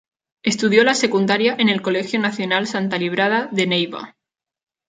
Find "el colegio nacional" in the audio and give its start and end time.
1.69-2.65